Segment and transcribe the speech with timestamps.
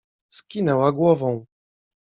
[0.29, 1.45] Skinęła głową.